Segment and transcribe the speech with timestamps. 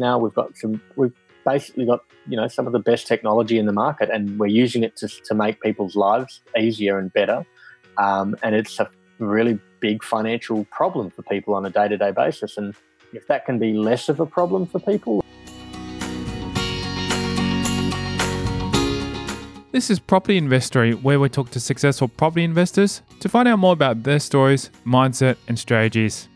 [0.00, 0.18] now.
[0.18, 0.82] We've got some.
[0.96, 1.12] We've
[1.44, 4.82] basically got you know some of the best technology in the market, and we're using
[4.82, 7.46] it to to make people's lives easier and better.
[7.98, 12.10] Um, and it's a really big financial problem for people on a day to day
[12.10, 12.56] basis.
[12.56, 12.74] And
[13.12, 15.22] if that can be less of a problem for people.
[19.72, 23.72] This is Property Investory, where we talk to successful property investors to find out more
[23.72, 26.28] about their stories, mindset, and strategies.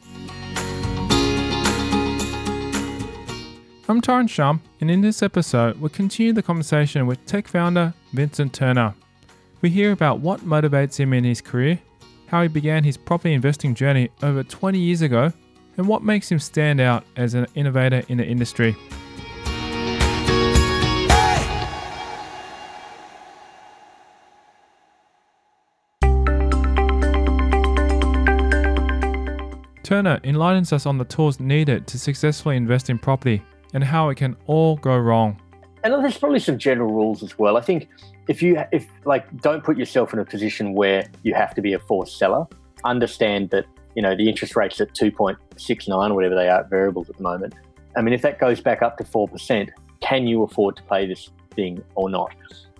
[3.86, 8.54] I'm Tyrone Shum, and in this episode, we continue the conversation with tech founder Vincent
[8.54, 8.94] Turner.
[9.60, 11.78] We hear about what motivates him in his career,
[12.28, 15.30] how he began his property investing journey over 20 years ago,
[15.76, 18.74] and what makes him stand out as an innovator in the industry.
[29.82, 33.42] Turner enlightens us on the tools needed to successfully invest in property
[33.74, 35.40] and how it can all go wrong.
[35.82, 37.58] And there's probably some general rules as well.
[37.58, 37.88] I think
[38.28, 41.74] if you if like don't put yourself in a position where you have to be
[41.74, 42.46] a forced seller.
[42.84, 47.10] Understand that you know the interest rates at 2.69 or whatever they are at variables
[47.10, 47.54] at the moment.
[47.96, 51.06] I mean, if that goes back up to four percent, can you afford to pay
[51.06, 52.34] this thing or not?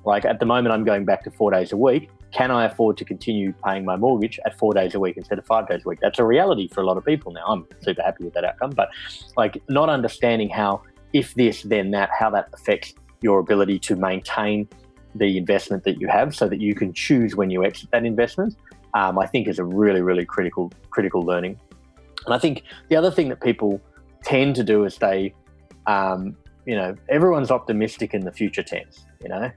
[0.04, 2.96] Like at the moment, I'm going back to four days a week can I afford
[2.96, 5.88] to continue paying my mortgage at four days a week instead of five days a
[5.88, 6.00] week?
[6.02, 7.46] That's a reality for a lot of people now.
[7.46, 8.88] I'm super happy with that outcome, but
[9.36, 10.82] like not understanding how,
[11.12, 14.68] if this, then that, how that affects your ability to maintain
[15.14, 18.56] the investment that you have so that you can choose when you exit that investment,
[18.94, 21.56] um, I think is a really, really critical, critical learning.
[22.26, 23.80] And I think the other thing that people
[24.24, 25.32] tend to do is they,
[25.86, 29.52] um, you know, everyone's optimistic in the future tense, you know,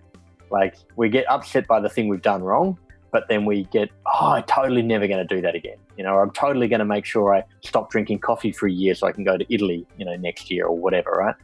[0.51, 2.77] like we get upset by the thing we've done wrong,
[3.11, 5.77] but then we get, oh, I'm totally never going to do that again.
[5.97, 8.93] You know, I'm totally going to make sure I stop drinking coffee for a year
[8.95, 11.35] so I can go to Italy, you know, next year or whatever, right?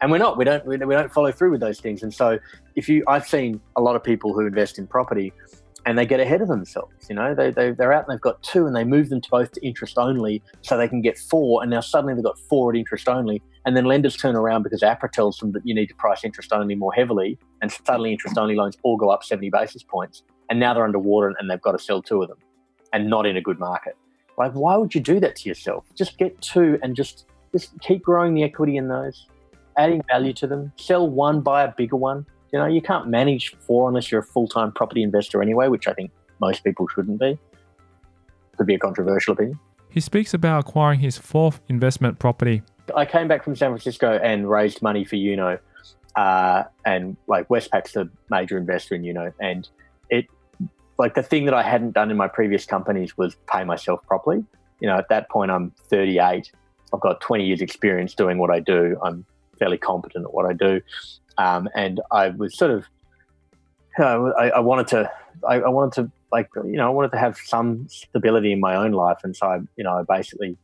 [0.00, 0.36] And we're not.
[0.36, 0.64] We don't.
[0.66, 2.02] We don't follow through with those things.
[2.02, 2.38] And so,
[2.74, 5.32] if you, I've seen a lot of people who invest in property,
[5.86, 7.08] and they get ahead of themselves.
[7.08, 9.30] You know, they, they, they're out and they've got two and they move them to
[9.30, 11.62] both to interest only so they can get four.
[11.62, 13.40] And now suddenly they've got four at interest only.
[13.64, 16.52] And then lenders turn around because APRA tells them that you need to price interest
[16.52, 17.38] only more heavily.
[17.62, 20.22] And suddenly interest only loans all go up 70 basis points.
[20.50, 22.38] And now they're underwater and they've got to sell two of them
[22.92, 23.96] and not in a good market.
[24.38, 25.84] Like, why would you do that to yourself?
[25.94, 29.26] Just get two and just, just keep growing the equity in those,
[29.78, 30.72] adding value to them.
[30.76, 34.24] Sell one, buy a bigger one you know, you can't manage four unless you're a
[34.24, 37.38] full time property investor anyway, which I think most people shouldn't be.
[38.56, 39.58] Could be a controversial opinion.
[39.90, 42.62] He speaks about acquiring his fourth investment property.
[42.94, 45.58] I came back from San Francisco and raised money for Uno,
[46.16, 49.68] uh, and like Westpac's the major investor in Uno, and
[50.10, 50.26] it
[50.98, 54.44] like the thing that I hadn't done in my previous companies was pay myself properly.
[54.80, 56.50] You know, at that point I'm 38.
[56.94, 58.98] I've got 20 years experience doing what I do.
[59.02, 59.26] I'm
[59.58, 60.80] fairly competent at what I do,
[61.36, 62.86] um, and I was sort of,
[63.98, 65.10] you know, I, I, wanted to,
[65.46, 68.74] I, I, wanted to like, you know, I wanted to have some stability in my
[68.76, 70.56] own life, and so I, you know, I basically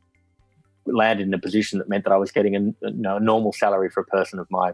[0.86, 3.52] landed in a position that meant that I was getting a, you know, a normal
[3.52, 4.72] salary for a person of my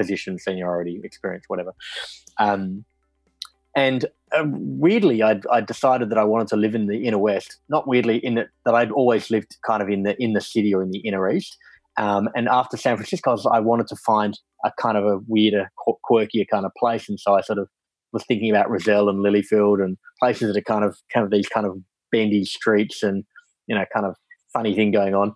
[0.00, 1.72] position, seniority, experience, whatever.
[2.38, 2.84] Um,
[3.76, 4.04] and
[4.36, 7.58] uh, weirdly, I, I decided that I wanted to live in the inner west.
[7.68, 10.74] Not weirdly, in that, that I'd always lived kind of in the in the city
[10.74, 11.56] or in the inner east.
[11.96, 15.70] Um, and after San Francisco, I wanted to find a kind of a weirder,
[16.10, 17.08] quirkier kind of place.
[17.08, 17.68] And so I sort of
[18.12, 21.48] was thinking about Rozelle and Lilyfield and places that are kind of kind of these
[21.48, 21.78] kind of
[22.10, 23.24] bendy streets and
[23.66, 24.16] you know kind of
[24.52, 25.32] funny thing going on.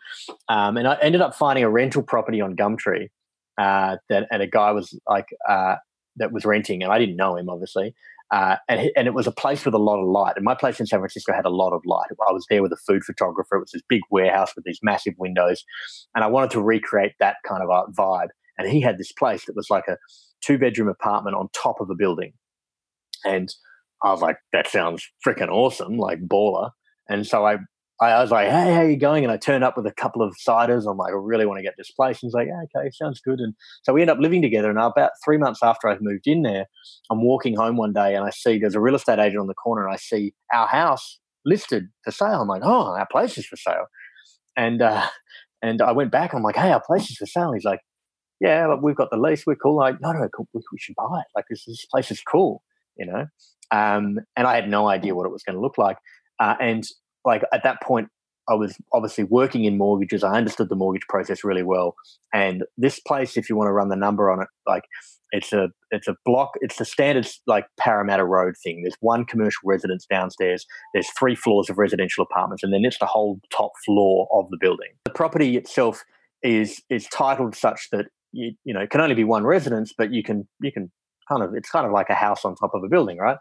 [0.49, 3.09] Um, and I ended up finding a rental property on Gumtree
[3.59, 5.77] uh, that and a guy was like uh,
[6.17, 7.95] that was renting, and I didn't know him obviously.
[8.31, 10.33] Uh, and, and it was a place with a lot of light.
[10.35, 12.09] And my place in San Francisco had a lot of light.
[12.27, 13.57] I was there with a food photographer.
[13.57, 15.63] It was this big warehouse with these massive windows.
[16.15, 18.29] And I wanted to recreate that kind of a vibe.
[18.59, 19.99] And he had this place that was like a
[20.45, 22.33] two bedroom apartment on top of a building.
[23.25, 23.55] And
[24.03, 26.71] I was like, that sounds freaking awesome, like baller.
[27.09, 27.59] And so I,
[28.01, 29.25] I was like, hey, how you going?
[29.25, 30.91] And I turned up with a couple of ciders.
[30.91, 32.23] I'm like, I really want to get this place.
[32.23, 33.39] And he's like, yeah, okay, sounds good.
[33.39, 34.69] And so we end up living together.
[34.69, 36.67] And about three months after I've moved in there,
[37.11, 39.55] I'm walking home one day and I see there's a real estate agent on the
[39.55, 42.41] corner and I see our house listed for sale.
[42.41, 43.87] I'm like, oh, our place is for sale.
[44.57, 45.07] And uh,
[45.63, 46.35] and I went back.
[46.35, 47.53] I'm like, hey, our place is for sale.
[47.53, 47.81] He's like,
[48.41, 49.45] yeah, but we've got the lease.
[49.47, 49.77] We're cool.
[49.77, 51.27] Like, no, no, we, we should buy it.
[51.35, 52.63] Like, this, this place is cool,
[52.97, 53.27] you know?
[53.71, 55.97] Um, and I had no idea what it was going to look like.
[56.39, 56.85] Uh, and
[57.25, 58.09] like at that point,
[58.49, 60.23] I was obviously working in mortgages.
[60.23, 61.95] I understood the mortgage process really well.
[62.33, 64.85] And this place, if you want to run the number on it, like
[65.33, 66.51] it's a it's a block.
[66.61, 68.83] It's the standard like Parramatta Road thing.
[68.83, 70.67] There's one commercial residence downstairs.
[70.93, 74.59] There's three floors of residential apartments, and then it's the whole top floor of the
[74.61, 74.91] building.
[75.07, 76.05] The property itself
[76.43, 80.13] is is titled such that you you know it can only be one residence, but
[80.13, 80.93] you can you can
[81.29, 83.39] kind of it's kind of like a house on top of a building, right?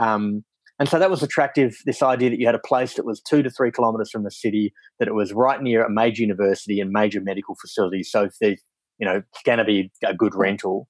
[0.00, 0.44] Um,
[0.78, 1.76] and so that was attractive.
[1.86, 4.30] This idea that you had a place that was two to three kilometres from the
[4.30, 8.10] city, that it was right near a major university and major medical facilities.
[8.10, 8.60] So if there's
[8.98, 10.86] you know it's going to be a good rental,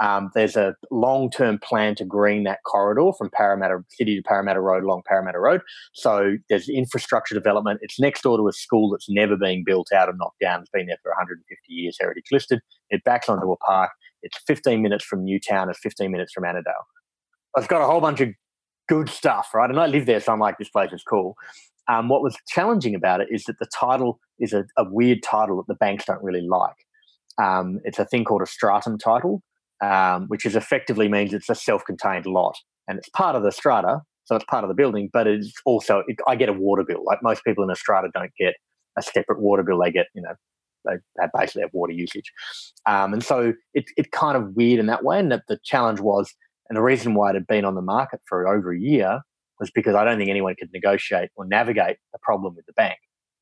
[0.00, 4.60] um, there's a long term plan to green that corridor from Parramatta City to Parramatta
[4.60, 5.60] Road along Parramatta Road.
[5.92, 7.80] So there's infrastructure development.
[7.82, 10.60] It's next door to a school that's never been built out and knocked down.
[10.60, 12.60] It's been there for 150 years, heritage listed.
[12.90, 13.90] It backs onto a park.
[14.22, 15.70] It's 15 minutes from Newtown.
[15.70, 16.86] It's 15 minutes from Annandale.
[17.56, 18.28] I've got a whole bunch of
[18.88, 19.70] good stuff, right?
[19.70, 21.36] And I live there, so I'm like, this place is cool.
[21.88, 25.56] Um, what was challenging about it is that the title is a, a weird title
[25.56, 26.76] that the banks don't really like.
[27.42, 29.42] Um, it's a thing called a stratum title,
[29.82, 32.56] um, which is effectively means it's a self-contained lot
[32.88, 35.10] and it's part of the strata, so it's part of the building.
[35.12, 37.04] But it's also it, I get a water bill.
[37.04, 38.54] Like most people in a strata don't get
[38.98, 39.78] a separate water bill.
[39.78, 40.34] They get you know
[40.84, 42.32] they have basically have water usage,
[42.86, 45.18] um, and so it it kind of weird in that way.
[45.18, 46.34] And that the challenge was,
[46.68, 49.20] and the reason why it had been on the market for over a year
[49.58, 52.98] was because I don't think anyone could negotiate or navigate the problem with the bank.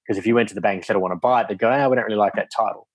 [0.06, 1.58] Because if you went to the bank and said I want to buy it, they'd
[1.58, 2.88] go, "Oh, we don't really like that title."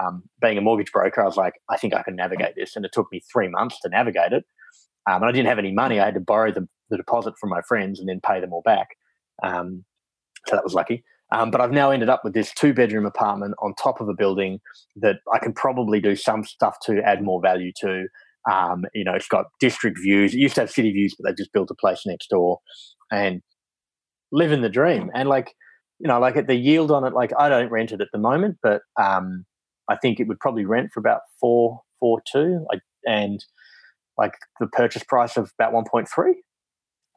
[0.00, 2.76] um, being a mortgage broker, I was like, I think I can navigate this.
[2.76, 4.44] And it took me three months to navigate it.
[5.08, 6.00] Um, and I didn't have any money.
[6.00, 8.62] I had to borrow the, the deposit from my friends and then pay them all
[8.62, 8.88] back.
[9.42, 9.84] Um,
[10.46, 11.04] so that was lucky.
[11.32, 14.14] Um, but I've now ended up with this two bedroom apartment on top of a
[14.14, 14.60] building
[14.96, 18.06] that I can probably do some stuff to add more value to.
[18.50, 20.34] Um, you know, it's got district views.
[20.34, 22.60] It used to have city views, but they just built a place next door
[23.10, 23.42] and
[24.32, 25.10] living the dream.
[25.14, 25.52] And like,
[25.98, 28.18] you know, like at the yield on it, like I don't rent it at the
[28.18, 29.44] moment, but um,
[29.90, 33.44] I think it would probably rent for about four four two, like and
[34.16, 36.42] like the purchase price of about one point three.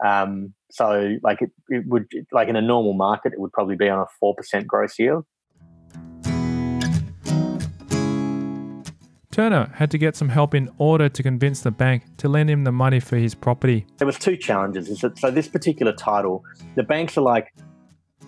[0.05, 3.87] Um, so like it, it would like in a normal market, it would probably be
[3.87, 5.25] on a four percent gross yield.
[9.33, 12.65] Turner had to get some help in order to convince the bank to lend him
[12.65, 13.87] the money for his property.
[13.97, 15.03] There was two challenges.
[15.17, 16.43] So this particular title,
[16.75, 17.51] the banks are like,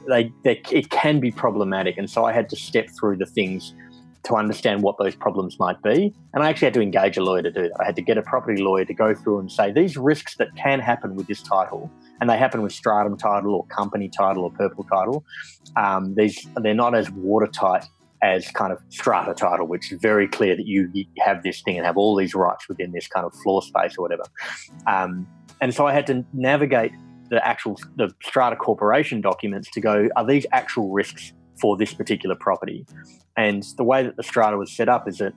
[0.07, 3.75] they, they it can be problematic, and so I had to step through the things
[4.23, 6.11] to understand what those problems might be.
[6.33, 7.77] And I actually had to engage a lawyer to do that.
[7.79, 10.47] I had to get a property lawyer to go through and say these risks that
[10.55, 14.51] can happen with this title, and they happen with stratum title or company title or
[14.51, 15.23] purple title.
[15.75, 17.85] Um, these they're not as watertight
[18.21, 20.89] as kind of strata title, which is very clear that you,
[21.19, 24.01] have this thing and have all these rights within this kind of floor space or
[24.01, 24.23] whatever.
[24.88, 25.27] Um,
[25.62, 26.91] and so I had to navigate
[27.29, 32.35] the actual the strata corporation documents to go are these actual risks for this particular
[32.35, 32.85] property.
[33.38, 35.33] And the way that the strata was set up is that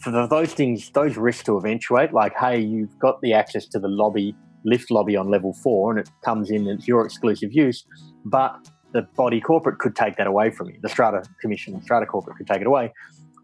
[0.00, 3.88] for those things, those risks to eventuate, like, hey, you've got the access to the
[3.88, 4.34] lobby,
[4.64, 7.84] lift lobby on level four, and it comes in and it's your exclusive use,
[8.24, 10.78] but the body corporate could take that away from you.
[10.80, 12.92] The strata commission, the strata corporate could take it away.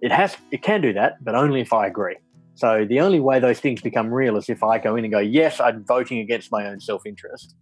[0.00, 2.16] It has, it can do that, but only if I agree.
[2.56, 5.18] So the only way those things become real is if I go in and go,
[5.18, 7.54] yes, I'm voting against my own self-interest.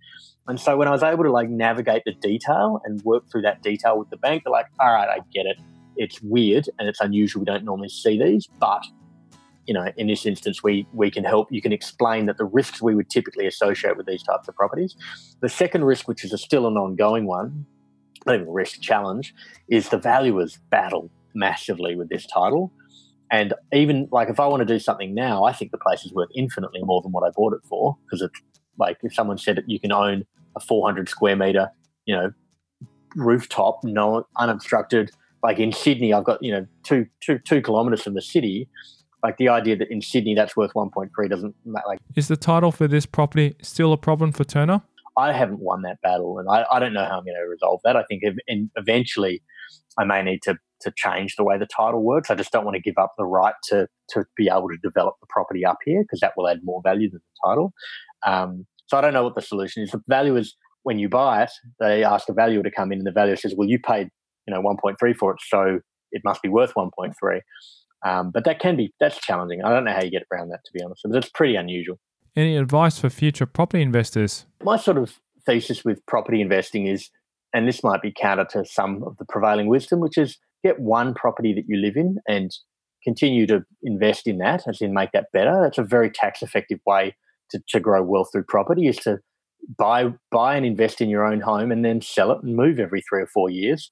[0.49, 3.63] And so when I was able to like navigate the detail and work through that
[3.63, 5.57] detail with the bank, they're like, all right, I get it.
[5.97, 7.41] It's weird and it's unusual.
[7.41, 8.83] We don't normally see these, but
[9.67, 11.53] you know, in this instance, we we can help.
[11.53, 14.97] You can explain that the risks we would typically associate with these types of properties.
[15.41, 17.65] The second risk, which is a still an ongoing one,
[18.27, 19.35] not even risk challenge,
[19.69, 22.73] is the valuers battle massively with this title.
[23.31, 26.13] And even like if I want to do something now, I think the place is
[26.13, 28.41] worth infinitely more than what I bought it for because it's
[28.79, 30.25] like if someone said that you can own
[30.55, 31.71] a 400 square meter,
[32.05, 32.33] you know,
[33.17, 35.11] rooftop, no unobstructed.
[35.43, 38.69] Like in Sydney, I've got you know two two two kilometers from the city.
[39.23, 42.01] Like the idea that in Sydney that's worth 1.3 doesn't like.
[42.17, 44.83] Is the title for this property still a problem for Turner?
[45.17, 47.81] I haven't won that battle, and I, I don't know how I'm going to resolve
[47.85, 47.97] that.
[47.97, 48.23] I think
[48.77, 49.43] eventually
[49.99, 52.31] I may need to to change the way the title works.
[52.31, 55.17] I just don't want to give up the right to to be able to develop
[55.21, 57.73] the property up here because that will add more value than the title.
[58.27, 59.91] Um, so I don't know what the solution is.
[59.91, 63.07] The value is when you buy it, they ask the valuer to come in, and
[63.07, 64.09] the valuer says, "Well, you paid
[64.47, 67.41] you know 1.3 for it, so it must be worth 1.3."
[68.05, 69.63] Um, but that can be that's challenging.
[69.63, 71.99] I don't know how you get around that to be honest, but it's pretty unusual.
[72.35, 74.47] Any advice for future property investors?
[74.63, 77.11] My sort of thesis with property investing is,
[77.53, 81.13] and this might be counter to some of the prevailing wisdom, which is get one
[81.13, 82.51] property that you live in and
[83.05, 85.61] continue to invest in that, as in make that better.
[85.63, 87.15] That's a very tax effective way
[87.51, 89.19] to, to grow wealth through property is to
[89.79, 93.03] buy buy and invest in your own home and then sell it and move every
[93.03, 93.91] three or four years.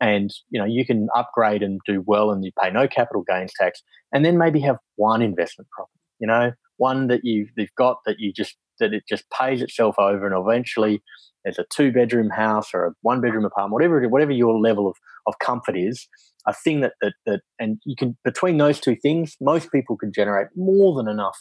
[0.00, 3.52] And you know you can upgrade and do well and you pay no capital gains
[3.56, 3.82] tax,
[4.12, 5.92] and then maybe have one investment property.
[6.18, 6.52] You know,
[6.82, 7.48] one that you've,
[7.78, 11.00] got that you just that it just pays itself over, and eventually
[11.44, 14.96] there's a two bedroom house or a one bedroom apartment, whatever whatever your level of,
[15.28, 16.08] of comfort is,
[16.46, 20.12] a thing that, that that and you can between those two things, most people can
[20.12, 21.38] generate more than enough,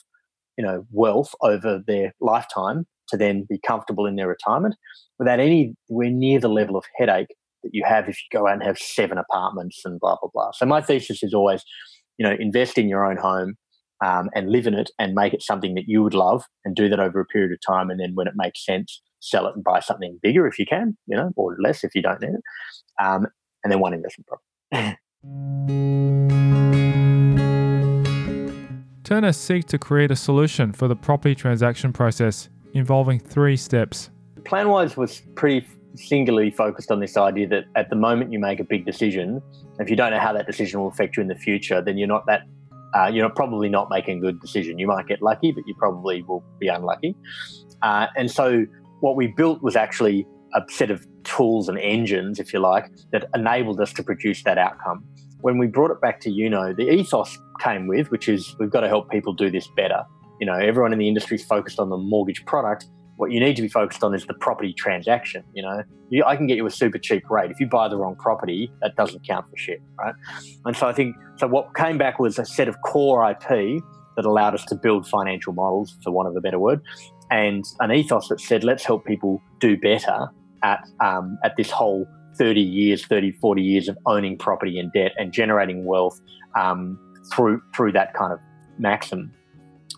[0.57, 4.75] you know, wealth over their lifetime to then be comfortable in their retirement
[5.17, 7.33] without anywhere near the level of headache
[7.63, 10.51] that you have if you go out and have seven apartments and blah blah blah.
[10.53, 11.63] So my thesis is always,
[12.17, 13.55] you know, invest in your own home
[14.01, 16.89] um, and live in it and make it something that you would love and do
[16.89, 17.89] that over a period of time.
[17.89, 20.97] And then when it makes sense, sell it and buy something bigger if you can,
[21.07, 22.41] you know, or less if you don't need it.
[23.03, 23.27] Um,
[23.63, 24.97] and then one investment property.
[29.03, 34.09] Turner seeks to create a solution for the property transaction process involving three steps.
[34.43, 38.63] Planwise was pretty singularly focused on this idea that at the moment you make a
[38.63, 39.41] big decision,
[39.79, 42.07] if you don't know how that decision will affect you in the future, then you're
[42.07, 42.43] not that
[42.93, 44.79] uh, you're probably not making a good decision.
[44.79, 47.15] You might get lucky, but you probably will be unlucky.
[47.81, 48.65] Uh, and so,
[48.99, 53.25] what we built was actually a set of tools and engines, if you like, that
[53.33, 55.03] enabled us to produce that outcome.
[55.41, 58.81] When we brought it back to Uno, the ethos came with, which is we've got
[58.81, 60.03] to help people do this better.
[60.39, 62.85] You know, everyone in the industry is focused on the mortgage product,
[63.21, 65.43] what you need to be focused on is the property transaction.
[65.53, 67.51] You know, you, I can get you a super cheap rate.
[67.51, 70.15] If you buy the wrong property, that doesn't count for shit, right?
[70.65, 71.45] And so I think so.
[71.45, 73.83] What came back was a set of core IP
[74.15, 76.81] that allowed us to build financial models, for want of a better word,
[77.29, 80.27] and an ethos that said, let's help people do better
[80.63, 82.07] at um, at this whole
[82.39, 86.19] 30 years, 30, 40 years of owning property and debt and generating wealth
[86.59, 86.97] um,
[87.31, 88.39] through through that kind of
[88.79, 89.31] maxim.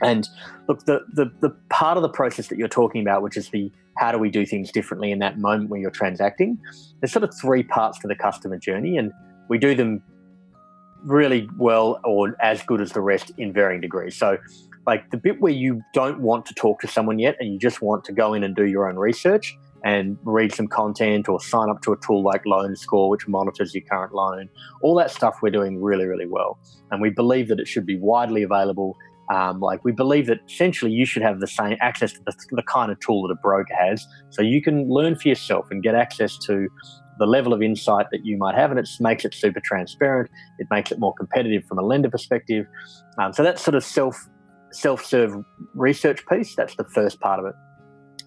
[0.02, 0.28] And
[0.68, 3.72] look, the, the, the part of the process that you're talking about, which is the
[3.98, 6.58] how do we do things differently in that moment when you're transacting,
[7.00, 9.12] there's sort of three parts to the customer journey, and
[9.50, 10.02] we do them
[11.04, 14.16] really well or as good as the rest in varying degrees.
[14.16, 14.38] So,
[14.86, 17.82] like the bit where you don't want to talk to someone yet and you just
[17.82, 21.70] want to go in and do your own research and read some content or sign
[21.70, 24.50] up to a tool like Loan Score, which monitors your current loan,
[24.82, 26.58] all that stuff we're doing really, really well.
[26.92, 28.98] And we believe that it should be widely available
[29.34, 32.63] um, like we believe that essentially you should have the same access to the, the,
[32.63, 35.96] kind of tool that a broker has, so you can learn for yourself and get
[35.96, 36.68] access to
[37.18, 40.30] the level of insight that you might have, and it makes it super transparent.
[40.60, 42.66] It makes it more competitive from a lender perspective.
[43.18, 44.28] Um, so that's sort of self
[44.72, 45.36] self serve
[45.74, 46.56] research piece.
[46.56, 47.56] That's the first part of it.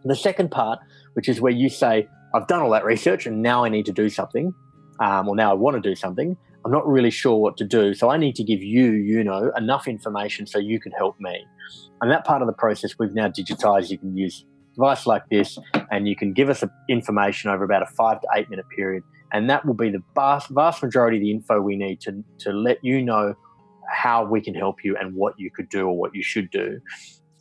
[0.04, 0.78] The second part,
[1.14, 3.92] which is where you say, "I've done all that research, and now I need to
[3.92, 4.54] do something."
[4.98, 6.36] Um, or now I want to do something.
[6.66, 7.94] I'm not really sure what to do.
[7.94, 11.46] So I need to give you, you know, enough information so you can help me.
[12.00, 13.88] And that part of the process we've now digitized.
[13.88, 14.44] You can use
[14.74, 15.58] device like this
[15.92, 19.04] and you can give us information over about a five to eight minute period.
[19.32, 22.50] And that will be the vast, vast majority of the info we need to, to
[22.50, 23.36] let you know
[23.88, 26.80] how we can help you and what you could do or what you should do.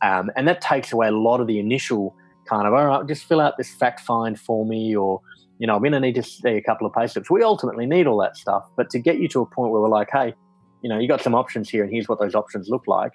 [0.02, 2.14] Um, and that takes away a lot of the initial
[2.48, 5.20] kind of, all right, just fill out this fact find for me or
[5.58, 7.30] you know, I'm going to need to see a couple of pay slips.
[7.30, 9.88] We ultimately need all that stuff, but to get you to a point where we're
[9.88, 10.34] like, hey,
[10.82, 13.12] you know, you got some options here, and here's what those options look like.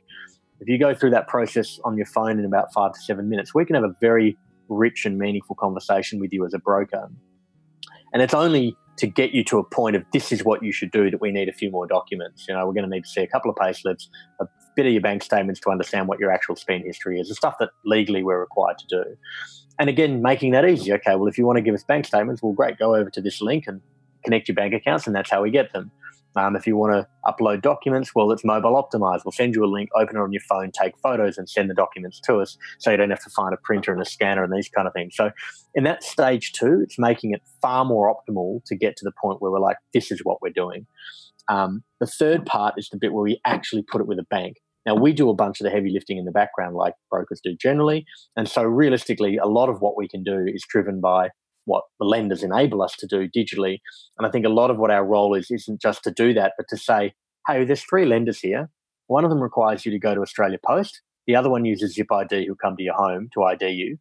[0.60, 3.54] If you go through that process on your phone in about five to seven minutes,
[3.54, 4.38] we can have a very
[4.70, 7.10] rich and meaningful conversation with you as a broker.
[8.14, 10.92] And it's only to get you to a point of this is what you should
[10.92, 12.46] do that we need a few more documents.
[12.48, 14.46] You know, we're going to need to see a couple of pay slips, a
[14.76, 17.56] bit of your bank statements to understand what your actual spend history is, the stuff
[17.60, 19.18] that legally we're required to do
[19.82, 20.94] and again, making that easy.
[20.94, 23.20] Okay, well, if you want to give us bank statements, well, great, go over to
[23.20, 23.82] this link and
[24.24, 25.90] connect your bank accounts, and that's how we get them.
[26.36, 29.26] Um, if you want to upload documents, well, it's mobile optimized.
[29.26, 31.74] We'll send you a link, open it on your phone, take photos, and send the
[31.74, 34.54] documents to us so you don't have to find a printer and a scanner and
[34.54, 35.16] these kind of things.
[35.16, 35.32] So,
[35.74, 39.42] in that stage two, it's making it far more optimal to get to the point
[39.42, 40.86] where we're like, this is what we're doing.
[41.48, 44.61] Um, the third part is the bit where we actually put it with a bank.
[44.86, 47.56] Now, we do a bunch of the heavy lifting in the background, like brokers do
[47.56, 48.06] generally.
[48.36, 51.30] And so, realistically, a lot of what we can do is driven by
[51.66, 53.80] what the lenders enable us to do digitally.
[54.18, 56.54] And I think a lot of what our role is isn't just to do that,
[56.58, 57.14] but to say,
[57.48, 58.70] hey, there's three lenders here.
[59.08, 62.12] One of them requires you to go to Australia Post, the other one uses Zip
[62.12, 63.98] ID who come to your home to ID you.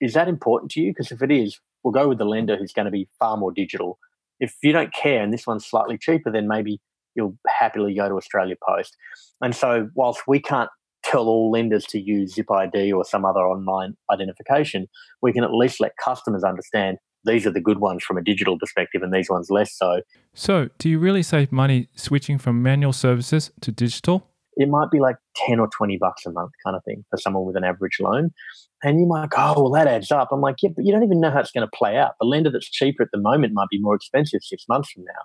[0.00, 0.90] Is that important to you?
[0.90, 3.52] Because if it is, we'll go with the lender who's going to be far more
[3.52, 3.98] digital.
[4.40, 6.80] If you don't care and this one's slightly cheaper, then maybe
[7.16, 8.96] you'll happily go to Australia Post.
[9.40, 10.70] And so, whilst we can't
[11.04, 14.86] tell all lenders to use Zip ID or some other online identification,
[15.22, 18.58] we can at least let customers understand these are the good ones from a digital
[18.58, 20.00] perspective and these ones less so.
[20.34, 24.28] So, do you really save money switching from manual services to digital?
[24.56, 27.44] It might be like 10 or 20 bucks a month kind of thing for someone
[27.44, 28.30] with an average loan.
[28.82, 30.28] And you might go, oh, well, that adds up.
[30.32, 32.12] I'm like, yeah, but you don't even know how it's going to play out.
[32.20, 35.22] The lender that's cheaper at the moment might be more expensive six months from now.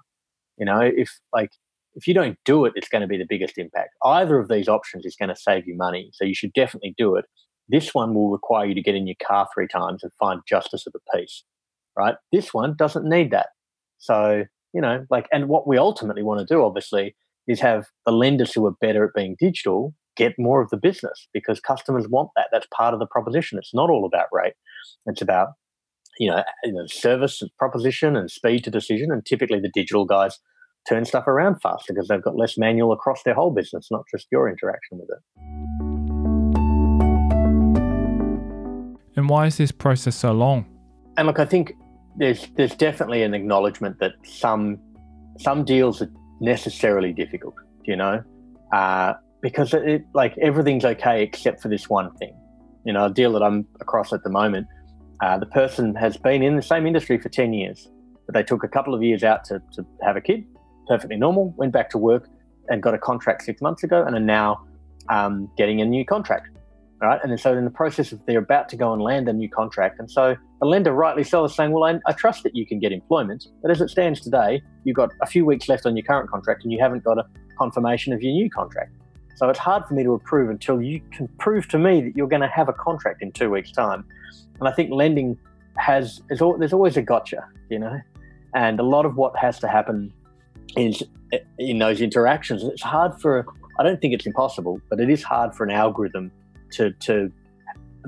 [0.57, 1.51] You know, if like
[1.95, 3.89] if you don't do it, it's going to be the biggest impact.
[4.03, 6.09] Either of these options is going to save you money.
[6.13, 7.25] So you should definitely do it.
[7.67, 10.85] This one will require you to get in your car three times and find justice
[10.87, 11.43] of the peace,
[11.97, 12.15] right?
[12.31, 13.47] This one doesn't need that.
[13.97, 17.15] So, you know, like, and what we ultimately want to do, obviously,
[17.47, 21.27] is have the lenders who are better at being digital get more of the business
[21.33, 22.49] because customers want that.
[22.51, 23.57] That's part of the proposition.
[23.57, 24.53] It's not all about rate.
[25.05, 25.49] It's about
[26.19, 29.11] you know, you know service proposition and speed to decision.
[29.11, 30.39] And typically, the digital guys
[30.87, 34.27] turn stuff around faster because they've got less manual across their whole business, not just
[34.31, 35.19] your interaction with it.
[39.15, 40.65] And why is this process so long?
[41.17, 41.73] And look, I think
[42.17, 44.79] there's there's definitely an acknowledgement that some
[45.37, 47.55] some deals are necessarily difficult.
[47.83, 48.23] You know,
[48.73, 52.33] uh, because it like everything's okay except for this one thing.
[52.85, 54.67] You know, a deal that I'm across at the moment,
[55.21, 57.89] uh, the person has been in the same industry for ten years,
[58.25, 60.45] but they took a couple of years out to, to have a kid,
[60.87, 62.27] perfectly normal, went back to work
[62.69, 64.65] and got a contract six months ago, and are now
[65.09, 66.47] um, getting a new contract.
[67.01, 69.33] Right, and then so in the process of they're about to go and land a
[69.33, 72.55] new contract, and so the lender rightly so is saying, "Well, I, I trust that
[72.55, 75.87] you can get employment, but as it stands today, you've got a few weeks left
[75.87, 77.25] on your current contract, and you haven't got a
[77.57, 78.91] confirmation of your new contract."
[79.41, 82.27] So it's hard for me to approve until you can prove to me that you're
[82.27, 84.05] going to have a contract in two weeks' time.
[84.59, 85.39] And I think lending
[85.77, 87.99] has there's always a gotcha, you know,
[88.53, 90.13] and a lot of what has to happen
[90.77, 91.03] is
[91.57, 92.63] in those interactions.
[92.63, 93.45] It's hard for
[93.79, 96.31] I don't think it's impossible, but it is hard for an algorithm
[96.73, 97.31] to to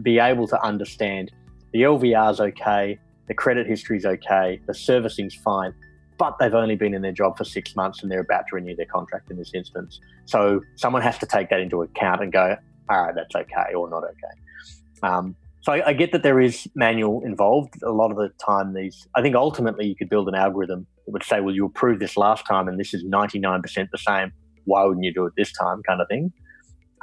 [0.01, 1.32] be able to understand
[1.72, 5.74] the LVR is okay, the credit history is okay, the servicing's fine,
[6.17, 8.75] but they've only been in their job for six months and they're about to renew
[8.75, 10.00] their contract in this instance.
[10.25, 12.55] So someone has to take that into account and go,
[12.89, 15.01] all right, that's okay or not okay.
[15.01, 17.82] Um, so I, I, get that there is manual involved.
[17.84, 21.12] A lot of the time, these I think ultimately you could build an algorithm that
[21.12, 24.32] would say, well, you approved this last time and this is 99% the same.
[24.65, 26.32] Why wouldn't you do it this time, kind of thing.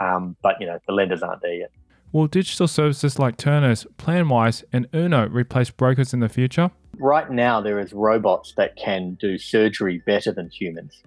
[0.01, 1.71] Um, but you know, the lenders aren't there yet.
[2.13, 6.71] Will digital services like Turners, Planwise, and Uno replace brokers in the future?
[7.01, 11.03] right now there is robots that can do surgery better than humans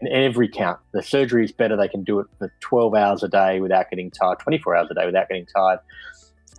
[0.00, 0.78] in every count.
[0.92, 4.10] The surgery is better; they can do it for 12 hours a day without getting
[4.10, 5.80] tired, 24 hours a day without getting tired.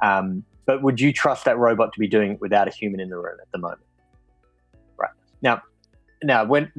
[0.02, 3.10] Um, but would you trust that robot to be doing it without a human in
[3.10, 3.82] the room at the moment?
[4.98, 5.62] Right now,
[6.24, 6.72] now when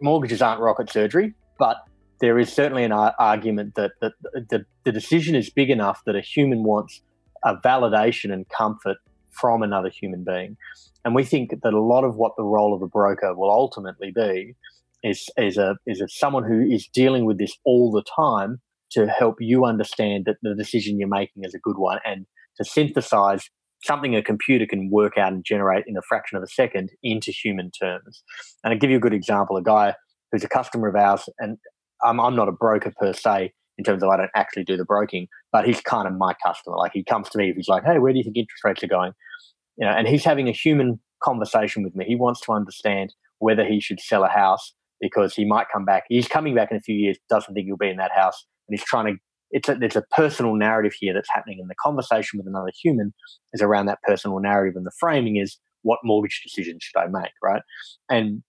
[0.00, 1.78] mortgages aren't rocket surgery, but
[2.20, 6.20] there is certainly an argument that, that the, the decision is big enough that a
[6.20, 7.02] human wants
[7.44, 8.98] a validation and comfort
[9.30, 10.56] from another human being.
[11.04, 14.12] And we think that a lot of what the role of a broker will ultimately
[14.12, 14.54] be
[15.02, 18.60] is, is, a, is a someone who is dealing with this all the time
[18.92, 22.26] to help you understand that the decision you're making is a good one and
[22.56, 23.48] to synthesize
[23.84, 27.32] something a computer can work out and generate in a fraction of a second into
[27.32, 28.22] human terms.
[28.62, 29.94] And I'll give you a good example a guy
[30.30, 31.58] who's a customer of ours, and
[32.04, 34.84] I'm, I'm not a broker per se in terms of I don't actually do the
[34.84, 36.76] broking, but he's kind of my customer.
[36.76, 38.84] Like he comes to me, if he's like, hey, where do you think interest rates
[38.84, 39.12] are going?
[39.76, 42.04] you know, and he's having a human conversation with me.
[42.06, 46.04] He wants to understand whether he should sell a house because he might come back.
[46.08, 48.78] He's coming back in a few years, doesn't think he'll be in that house, and
[48.78, 49.20] he's trying to.
[49.54, 53.12] It's a, there's a personal narrative here that's happening, and the conversation with another human
[53.52, 57.32] is around that personal narrative, and the framing is what mortgage decision should I make,
[57.42, 57.62] right?
[58.10, 58.42] And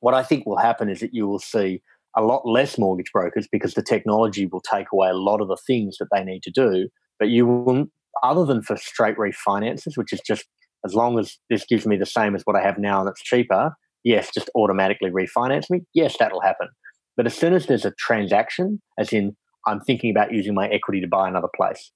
[0.00, 1.82] what I think will happen is that you will see
[2.16, 5.58] a lot less mortgage brokers because the technology will take away a lot of the
[5.66, 6.88] things that they need to do.
[7.18, 7.86] But you will,
[8.22, 10.44] other than for straight refinances, which is just
[10.84, 13.22] as long as this gives me the same as what I have now and it's
[13.22, 13.72] cheaper,
[14.04, 15.80] yes, just automatically refinance me.
[15.94, 16.68] Yes, that'll happen.
[17.16, 21.00] But as soon as there's a transaction, as in I'm thinking about using my equity
[21.00, 21.90] to buy another place,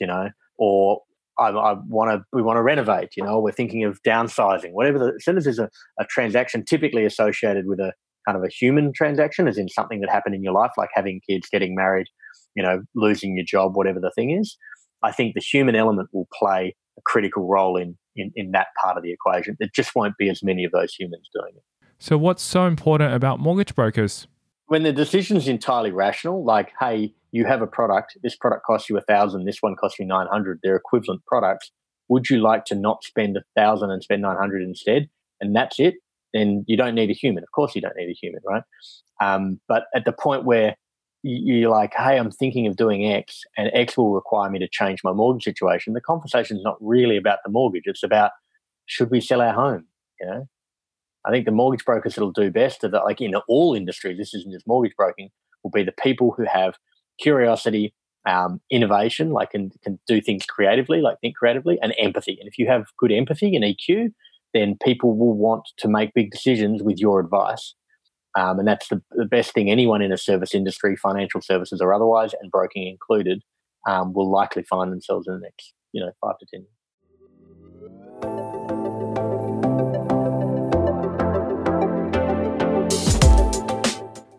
[0.00, 1.02] you know, or
[1.38, 4.98] I, I want to we want to renovate, you know, we're thinking of downsizing, whatever.
[4.98, 7.92] The, as soon as there's a, a transaction typically associated with a
[8.26, 11.20] kind of a human transaction, as in something that happened in your life, like having
[11.28, 12.06] kids, getting married,
[12.54, 14.56] you know, losing your job, whatever the thing is,
[15.02, 18.96] I think the human element will play a critical role in, in, in that part
[18.96, 19.56] of the equation.
[19.58, 21.62] There just won't be as many of those humans doing it.
[21.98, 24.26] So, what's so important about mortgage brokers?
[24.68, 28.90] When the decision is entirely rational, like, hey, you have a product, this product costs
[28.90, 31.70] you a thousand, this one costs you 900, they're equivalent products.
[32.08, 35.08] Would you like to not spend a thousand and spend 900 instead?
[35.40, 35.94] And that's it.
[36.32, 37.42] Then you don't need a human.
[37.42, 38.62] Of course, you don't need a human, right?
[39.20, 40.76] Um, but at the point where
[41.22, 45.00] you're like, hey, I'm thinking of doing X, and X will require me to change
[45.02, 45.92] my mortgage situation.
[45.92, 48.30] The conversation is not really about the mortgage; it's about
[48.86, 49.86] should we sell our home?
[50.20, 50.48] You know,
[51.26, 54.34] I think the mortgage brokers that'll do best are that, like in all industries, this
[54.34, 55.30] isn't just mortgage broking,
[55.62, 56.76] will be the people who have
[57.20, 57.94] curiosity,
[58.28, 62.36] um, innovation, like can can do things creatively, like think creatively, and empathy.
[62.40, 64.12] And if you have good empathy and EQ,
[64.54, 67.74] then people will want to make big decisions with your advice
[68.36, 71.94] um, and that's the, the, best thing anyone in a service industry, financial services or
[71.94, 73.42] otherwise, and broking included,
[73.88, 76.70] um, will likely find themselves in the next, you know, five to ten years.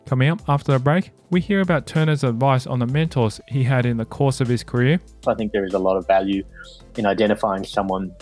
[0.08, 3.86] Coming up after the break, we hear about Turner's advice on the mentors he had
[3.86, 5.02] in the course of his career.
[5.28, 6.46] I think there is a lot of value
[6.96, 8.16] in identifying someone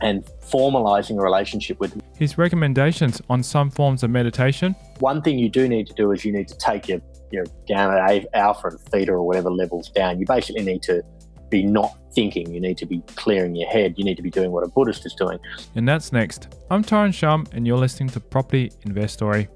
[0.00, 2.00] and formalizing a relationship with them.
[2.16, 4.74] His recommendations on some forms of meditation.
[5.00, 8.22] One thing you do need to do is you need to take your, your gamma,
[8.32, 10.20] alpha, and theta, or whatever levels down.
[10.20, 11.02] You basically need to
[11.50, 12.50] be not thinking.
[12.50, 13.98] You need to be clearing your head.
[13.98, 15.38] You need to be doing what a Buddhist is doing.
[15.74, 16.48] And that's next.
[16.70, 19.48] I'm Tyrone Shum, and you're listening to Property Investory.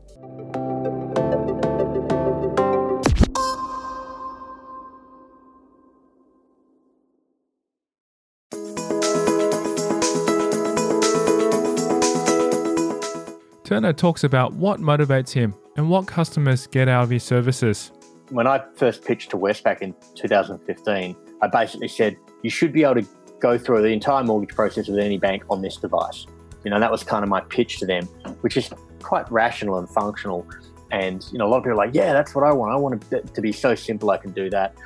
[13.74, 17.90] Turner talks about what motivates him and what customers get out of his services.
[18.30, 23.02] When I first pitched to Westpac in 2015, I basically said you should be able
[23.02, 23.08] to
[23.40, 26.24] go through the entire mortgage process with any bank on this device.
[26.62, 28.04] You know, that was kind of my pitch to them,
[28.42, 28.70] which is
[29.02, 30.46] quite rational and functional.
[30.92, 32.72] And you know, a lot of people are like, "Yeah, that's what I want.
[32.72, 34.76] I want it to be so simple I can do that."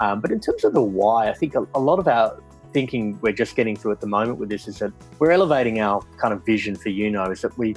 [0.00, 3.18] Um, but in terms of the why, I think a, a lot of our thinking
[3.20, 6.32] we're just getting through at the moment with this is that we're elevating our kind
[6.32, 7.74] of vision for you know is that we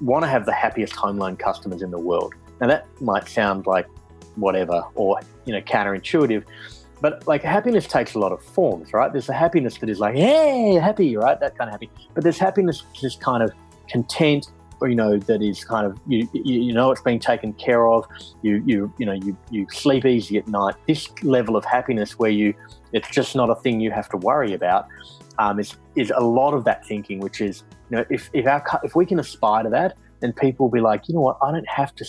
[0.00, 2.34] want to have the happiest home loan customers in the world.
[2.60, 3.86] Now that might sound like
[4.36, 6.44] whatever or you know counterintuitive,
[7.00, 9.12] but like happiness takes a lot of forms, right?
[9.12, 11.38] There's a happiness that is like, hey, happy, right?
[11.38, 11.90] That kind of happy.
[12.14, 13.52] But there's happiness just kind of
[13.88, 14.48] content,
[14.80, 18.06] or you know, that is kind of you you know it's being taken care of.
[18.42, 20.74] You you you know you you sleep easy at night.
[20.86, 22.54] This level of happiness where you
[22.92, 24.86] it's just not a thing you have to worry about.
[25.38, 28.62] Um, is is a lot of that thinking, which is you know if if our
[28.84, 31.50] if we can aspire to that, then people will be like, you know what, I
[31.50, 32.04] don't have to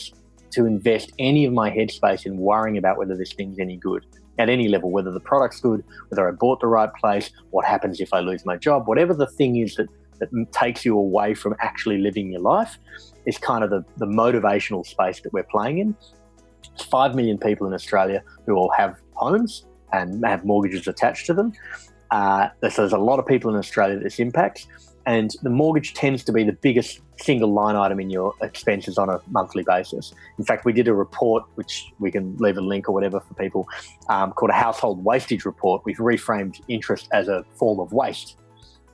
[0.51, 4.05] to invest any of my headspace in worrying about whether this thing's any good
[4.37, 7.99] at any level, whether the product's good, whether I bought the right place, what happens
[8.01, 9.87] if I lose my job, whatever the thing is that
[10.19, 12.77] that takes you away from actually living your life
[13.25, 15.95] is kind of the, the motivational space that we're playing in.
[16.73, 21.33] It's five million people in Australia who all have homes and have mortgages attached to
[21.33, 21.53] them.
[22.11, 24.67] Uh, so there's a lot of people in Australia that this impacts,
[25.05, 29.09] and the mortgage tends to be the biggest single line item in your expenses on
[29.09, 30.13] a monthly basis.
[30.37, 33.33] In fact, we did a report, which we can leave a link or whatever for
[33.35, 33.67] people,
[34.09, 35.83] um, called a household wastage report.
[35.85, 38.37] We've reframed interest as a form of waste,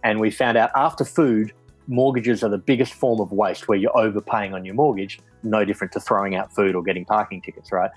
[0.04, 1.54] and we found out after food,
[1.88, 5.92] mortgages are the biggest form of waste where you're overpaying on your mortgage, no different
[5.94, 7.92] to throwing out food or getting parking tickets, right?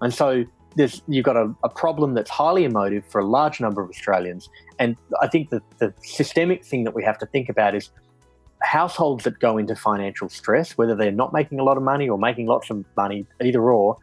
[0.00, 0.44] And so
[0.76, 4.48] there's you've got a, a, problem that's highly emotive for a large number of Australians.
[4.78, 7.90] And I think that the systemic thing that we have to think about is
[8.62, 12.18] households that go into financial stress, whether they're not making a lot of money or
[12.18, 13.98] making lots of money, either or,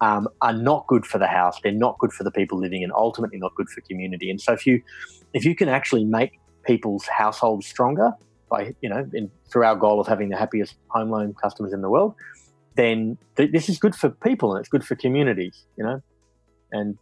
[0.00, 1.58] um, are not good for the house.
[1.62, 4.30] They're not good for the people living, and ultimately not good for community.
[4.30, 4.82] And so, if you
[5.32, 8.12] if you can actually make people's households stronger
[8.50, 11.80] by you know in, through our goal of having the happiest home loan customers in
[11.80, 12.14] the world,
[12.76, 15.64] then th- this is good for people and it's good for communities.
[15.76, 16.02] You know,
[16.74, 16.98] and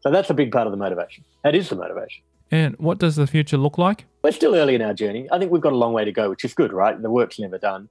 [0.00, 1.24] so that's a big part of the motivation.
[1.44, 2.22] That is the motivation.
[2.50, 4.06] And what does the future look like?
[4.24, 5.28] We're still early in our journey.
[5.30, 7.00] I think we've got a long way to go, which is good, right?
[7.00, 7.88] The work's never done.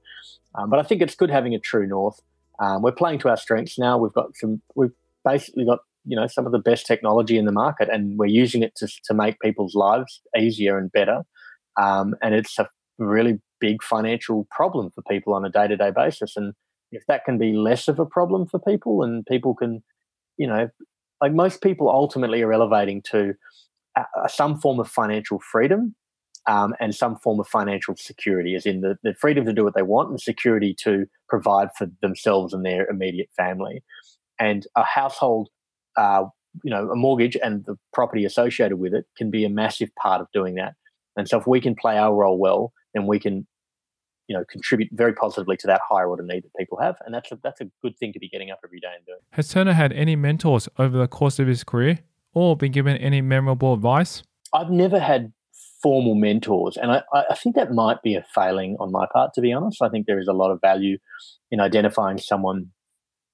[0.54, 2.20] Um, but I think it's good having a true north.
[2.58, 3.96] Um, we're playing to our strengths now.
[3.96, 4.92] We've got some, we've
[5.24, 8.62] basically got, you know, some of the best technology in the market and we're using
[8.62, 11.22] it to, to make people's lives easier and better.
[11.80, 15.90] Um, and it's a really big financial problem for people on a day to day
[15.90, 16.36] basis.
[16.36, 16.54] And
[16.92, 19.82] if that can be less of a problem for people and people can,
[20.36, 20.68] you know,
[21.20, 23.34] like most people ultimately are elevating to
[24.28, 25.94] some form of financial freedom
[26.48, 29.74] um, and some form of financial security, as in the, the freedom to do what
[29.74, 33.82] they want and security to provide for themselves and their immediate family.
[34.38, 35.48] And a household,
[35.96, 36.24] uh,
[36.64, 40.20] you know, a mortgage and the property associated with it can be a massive part
[40.20, 40.74] of doing that.
[41.16, 43.46] And so, if we can play our role well, then we can
[44.30, 47.32] you know contribute very positively to that higher order need that people have, and that's
[47.32, 49.18] a, that's a good thing to be getting up every day and doing.
[49.32, 51.98] Has Turner had any mentors over the course of his career,
[52.32, 54.22] or been given any memorable advice?
[54.54, 55.32] I've never had
[55.82, 59.34] formal mentors, and I, I think that might be a failing on my part.
[59.34, 60.98] To be honest, I think there is a lot of value
[61.50, 62.70] in identifying someone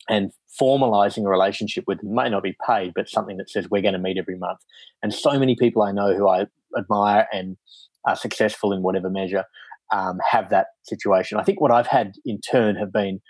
[0.09, 3.83] and formalizing a relationship with them may not be paid, but something that says we're
[3.83, 4.61] going to meet every month.
[5.03, 6.47] And so many people I know who I
[6.79, 7.59] admire and
[8.07, 9.45] are successful in whatever measure
[9.93, 11.39] um, have that situation.
[11.39, 13.21] I think what I've had in turn have been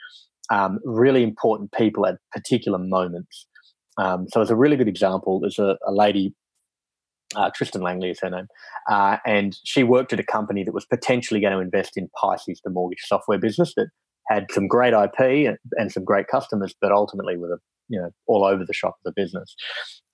[0.50, 3.46] um, really important people at particular moments.
[3.98, 6.34] Um, so, as a really good example, there's a, a lady,
[7.34, 8.46] uh, Tristan Langley is her name,
[8.90, 12.60] uh, and she worked at a company that was potentially going to invest in Pisces,
[12.62, 13.88] the mortgage software business that
[14.28, 17.56] had some great IP and, and some great customers, but ultimately a
[17.88, 19.54] you know all over the shop of the business.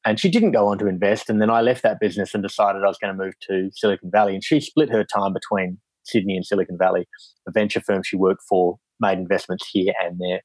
[0.04, 1.30] And she didn't go on to invest.
[1.30, 4.10] And then I left that business and decided I was going to move to Silicon
[4.10, 4.34] Valley.
[4.34, 7.06] And she split her time between Sydney and Silicon Valley.
[7.48, 10.40] A venture firm she worked for made investments here and there.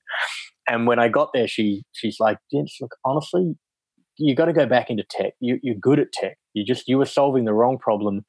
[0.67, 3.55] And when I got there, she she's like, Jens, look, honestly,
[4.17, 5.33] you got to go back into tech.
[5.39, 6.37] You, you're good at tech.
[6.53, 8.25] You just you were solving the wrong problem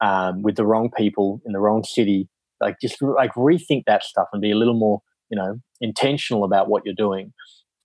[0.00, 2.28] um, with the wrong people in the wrong city.
[2.60, 6.68] Like just like rethink that stuff and be a little more you know intentional about
[6.68, 7.32] what you're doing.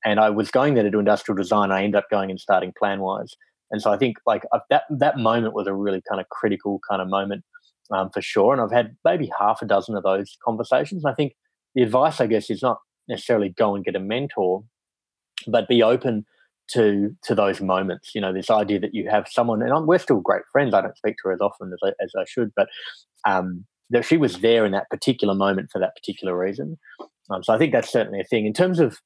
[0.04, 1.71] And I was going there to do industrial design.
[1.71, 3.34] I ended up going and starting Planwise.
[3.69, 7.01] And so I think like that that moment was a really kind of critical kind
[7.01, 7.43] of moment
[7.93, 8.54] um, for sure.
[8.54, 11.06] And I've had maybe half a dozen of those conversations.
[11.06, 11.34] I think
[11.75, 14.63] the advice, I guess, is not necessarily go and get a mentor,
[15.47, 16.25] but be open
[16.71, 18.12] to to those moments.
[18.15, 20.73] You know, this idea that you have someone, and I'm, we're still great friends.
[20.73, 22.67] I don't speak to her as often as I, as I should, but
[23.25, 26.77] um, that she was there in that particular moment for that particular reason.
[27.30, 28.45] Um, so I think that's certainly a thing.
[28.45, 28.99] In terms of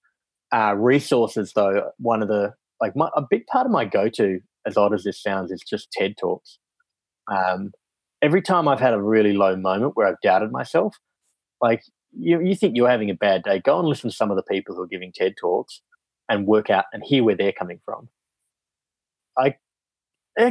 [0.54, 4.40] uh, resources, though, one of the like my, a big part of my go to,
[4.68, 6.60] as odd as this sounds, is just TED talks.
[7.32, 7.72] Um,
[8.26, 10.98] every time I've had a really low moment where I've doubted myself,
[11.62, 14.36] like you, you think you're having a bad day, go and listen to some of
[14.36, 15.82] the people who are giving TED talks
[16.28, 18.10] and work out and hear where they're coming from.
[19.38, 19.56] I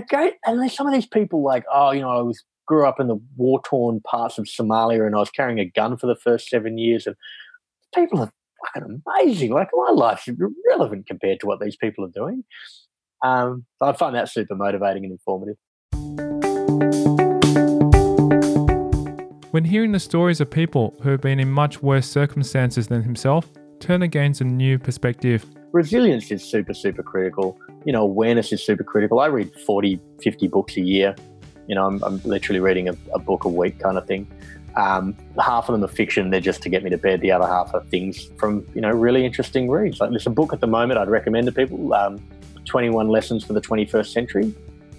[0.09, 3.01] great, and there's some of these people like, oh, you know, I was grew up
[3.01, 6.17] in the war torn parts of Somalia, and I was carrying a gun for the
[6.17, 7.17] first seven years, and
[7.93, 8.33] people are
[8.67, 9.51] fucking amazing.
[9.51, 12.45] Like my life's irrelevant compared to what these people are doing.
[13.25, 15.57] Um, so I find that super motivating and informative.
[19.55, 23.49] When hearing the stories of people who have been in much worse circumstances than himself,
[23.79, 25.47] Turner gains a new perspective.
[25.71, 27.57] Resilience is super, super critical.
[27.85, 29.21] You know, awareness is super critical.
[29.21, 31.15] I read 40, 50 books a year.
[31.69, 34.27] You know, I'm, I'm literally reading a, a, book a week kind of thing.
[34.75, 37.21] Um, half of them are fiction, they're just to get me to bed.
[37.21, 40.01] The other half are things from, you know, really interesting reads.
[40.01, 42.21] Like there's a book at the moment I'd recommend to people um,
[42.65, 44.53] 21 Lessons for the 21st Century.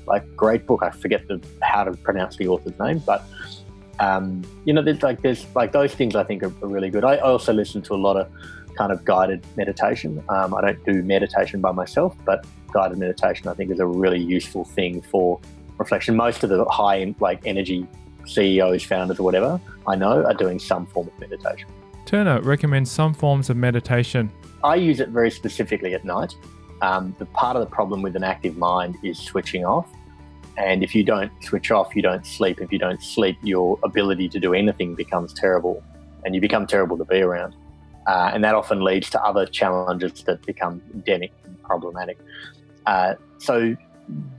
[0.07, 0.81] Like, great book.
[0.81, 3.21] I forget the, how to pronounce the author's name, but
[3.99, 7.03] um, you know, there's like there's like those things I think are, are really good.
[7.03, 8.29] I, I, also listen to a lot of
[8.75, 10.23] kind of guided meditation.
[10.29, 14.19] Um, I don't do meditation by myself, but guided meditation I think is a really
[14.19, 15.39] useful thing for
[15.77, 16.15] reflection.
[16.15, 17.87] Most of the high like energy
[18.25, 21.69] CEOs, founders, or whatever I know are doing some form of meditation.
[22.05, 24.31] Turner recommends some forms of meditation.
[24.63, 26.35] I use it very specifically at night.
[26.81, 29.89] Um, the part of the problem with an active mind is switching off.
[30.57, 32.61] And if you don't switch off, you don't sleep.
[32.61, 35.83] If you don't sleep, your ability to do anything becomes terrible
[36.23, 37.55] and you become terrible to be around.
[38.07, 42.17] Uh, and that often leads to other challenges that become endemic and problematic.
[42.85, 43.75] Uh, so,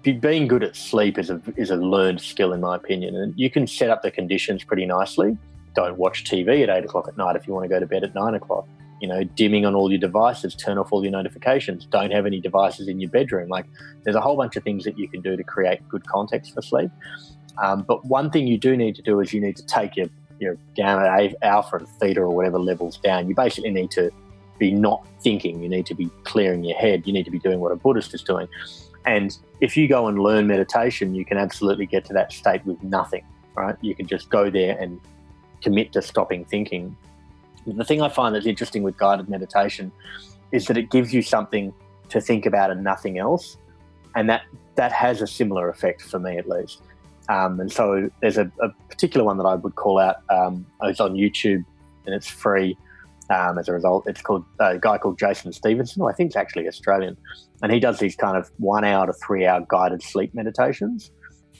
[0.02, 3.16] be, being good at sleep is a, is a learned skill, in my opinion.
[3.16, 5.37] And you can set up the conditions pretty nicely.
[5.74, 8.05] Don't watch TV at eight o'clock at night if you want to go to bed
[8.05, 8.66] at nine o'clock
[9.00, 12.40] you know, dimming on all your devices, turn off all your notifications, don't have any
[12.40, 13.48] devices in your bedroom.
[13.48, 13.66] Like,
[14.04, 16.62] there's a whole bunch of things that you can do to create good context for
[16.62, 16.90] sleep.
[17.62, 20.09] Um, but one thing you do need to do is you need to take your,
[20.38, 23.28] your gamma, alpha, and theta, or whatever levels down.
[23.28, 24.11] You basically need to
[24.59, 25.62] be not thinking.
[25.62, 27.06] You need to be clearing your head.
[27.06, 28.48] You need to be doing what a Buddhist is doing.
[29.06, 32.82] And if you go and learn meditation, you can absolutely get to that state with
[32.82, 33.76] nothing, right?
[33.80, 35.00] You can just go there and
[35.62, 36.96] commit to stopping thinking
[37.66, 39.92] the thing I find that's interesting with guided meditation
[40.52, 41.74] is that it gives you something
[42.09, 43.57] to think about and nothing else,
[44.14, 44.42] and that
[44.76, 46.83] that has a similar effect for me at least.
[47.29, 50.16] Um, and so there's a, a, particular one that I would call out.
[50.31, 51.64] Um, it's on YouTube
[52.05, 52.76] and it's free.
[53.29, 56.37] Um, as a result, it's called uh, a guy called Jason Stephenson, I think is
[56.37, 57.16] actually Australian,
[57.61, 61.11] and he does these kind of one hour to three hour guided sleep meditations.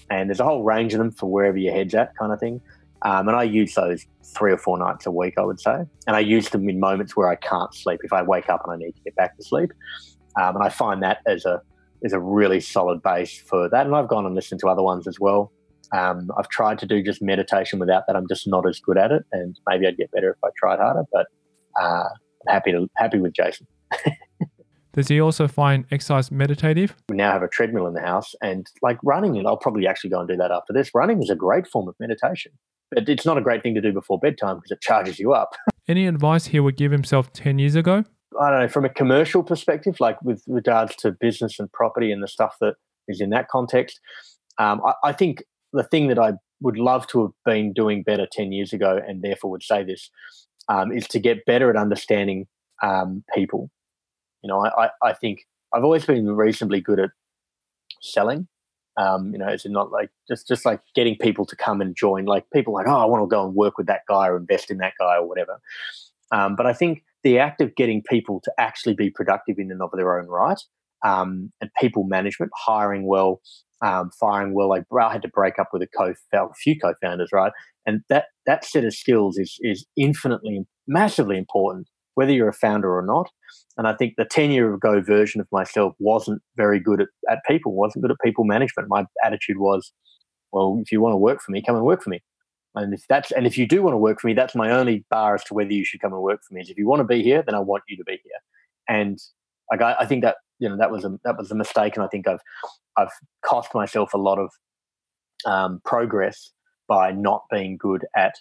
[0.09, 2.61] And there's a whole range of them for wherever your head's at, kind of thing.
[3.03, 5.85] Um, and I use those three or four nights a week, I would say.
[6.07, 8.73] And I use them in moments where I can't sleep, if I wake up and
[8.73, 9.73] I need to get back to sleep.
[10.41, 11.63] Um, and I find that as a
[12.03, 13.87] is a really solid base for that.
[13.87, 15.51] And I've gone and listened to other ones as well.
[15.97, 18.17] Um, I've tried to do just meditation without that.
[18.17, 20.79] I'm just not as good at it, and maybe I'd get better if I tried
[20.79, 21.05] harder.
[21.13, 21.27] But
[21.81, 22.09] uh,
[22.49, 23.67] I'm happy to happy with Jason.
[24.93, 26.97] Does he also find exercise meditative?
[27.09, 30.11] We now have a treadmill in the house, and like running, and I'll probably actually
[30.11, 30.91] go and do that after this.
[30.95, 32.53] Running is a great form of meditation
[32.90, 35.55] but it's not a great thing to do before bedtime because it charges you up.
[35.88, 38.05] Any advice he would give himself 10 years ago?
[38.40, 42.22] I don't know, from a commercial perspective, like with regards to business and property and
[42.22, 42.75] the stuff that
[43.09, 44.01] is in that context,
[44.59, 48.27] um, I, I think the thing that I would love to have been doing better
[48.31, 50.11] 10 years ago, and therefore would say this,
[50.68, 52.46] um, is to get better at understanding
[52.83, 53.70] um, people.
[54.42, 55.40] You know, I, I, think
[55.75, 57.11] I've always been reasonably good at
[58.01, 58.49] selling
[58.97, 62.25] um, you know, it's not like just just like getting people to come and join.
[62.25, 64.71] Like people like, oh, I want to go and work with that guy or invest
[64.71, 65.61] in that guy or whatever.
[66.33, 69.83] Um, but I think the act of getting people to actually be productive in and
[69.83, 70.61] of their own right
[71.05, 73.41] um, and people management, hiring well,
[73.85, 74.69] um, firing well.
[74.69, 77.53] Like I had to break up with a co a few co-founders, right?
[77.85, 82.97] And that that set of skills is is infinitely, massively important, whether you're a founder
[82.97, 83.31] or not.
[83.77, 87.45] And I think the 10 year ago version of myself wasn't very good at, at
[87.47, 88.89] people, wasn't good at people management.
[88.89, 89.93] My attitude was,
[90.51, 92.23] well, if you want to work for me, come and work for me.
[92.75, 95.05] And if that's and if you do want to work for me, that's my only
[95.11, 96.61] bar as to whether you should come and work for me.
[96.61, 98.41] Is if you want to be here, then I want you to be here.
[98.89, 99.19] And
[99.71, 102.05] like I, I think that you know that was a that was a mistake, and
[102.05, 102.41] I think I've
[102.99, 104.51] I've cost myself a lot of
[105.47, 106.51] um, progress
[106.87, 108.35] by not being good at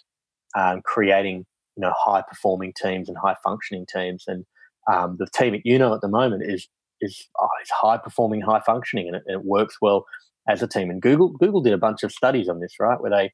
[0.54, 4.24] um, creating you know high performing teams and high functioning teams.
[4.26, 4.44] And
[4.90, 6.68] um, the team at Uno at the moment is
[7.00, 10.06] is oh, is high performing, high functioning, and it, it works well
[10.48, 10.90] as a team.
[10.90, 13.32] And Google Google did a bunch of studies on this, right, where they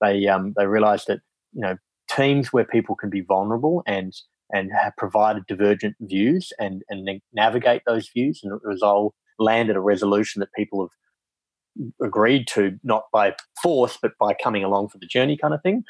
[0.00, 1.20] they um, they realized that
[1.52, 1.76] you know
[2.10, 4.14] teams where people can be vulnerable and
[4.52, 9.80] and have provided divergent views and and navigate those views and resolve land at a
[9.80, 15.06] resolution that people have agreed to not by force but by coming along for the
[15.06, 15.82] journey kind of thing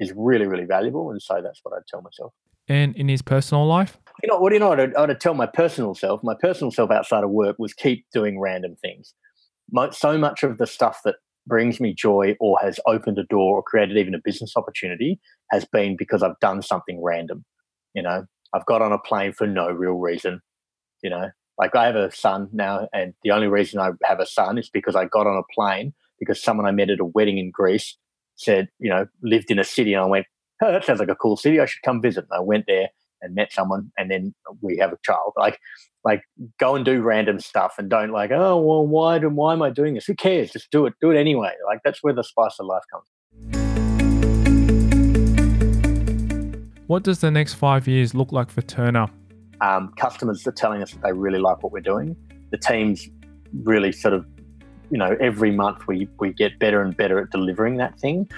[0.00, 2.32] is really really valuable and so that's what I'd tell myself.
[2.68, 5.46] And in his personal life, you know what do you know I'd, I'd tell my
[5.46, 6.22] personal self?
[6.22, 9.14] My personal self outside of work was keep doing random things.
[9.92, 13.62] So much of the stuff that brings me joy or has opened a door or
[13.62, 17.44] created even a business opportunity has been because I've done something random.
[17.94, 18.24] You know,
[18.54, 20.40] I've got on a plane for no real reason.
[21.02, 24.26] You know, like I have a son now, and the only reason I have a
[24.26, 27.38] son is because I got on a plane because someone I met at a wedding
[27.38, 27.96] in Greece
[28.42, 30.26] said, you know, lived in a city, and I went,
[30.62, 31.60] oh, that sounds like a cool city.
[31.60, 32.26] I should come visit.
[32.30, 32.88] And I went there
[33.20, 35.32] and met someone, and then we have a child.
[35.36, 35.58] Like
[36.04, 36.22] like
[36.58, 39.70] go and do random stuff and don't like oh well why do why am i
[39.70, 42.56] doing this who cares just do it do it anyway like that's where the spice
[42.58, 43.06] of life comes
[46.88, 49.06] what does the next five years look like for turner
[49.60, 52.16] um, customers are telling us that they really like what we're doing
[52.50, 53.08] the teams
[53.62, 54.26] really sort of
[54.92, 58.28] you know every month we we get better and better at delivering that thing